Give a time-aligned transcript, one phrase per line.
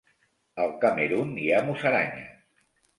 [0.63, 2.37] Al Camerun hi ha musaranyes.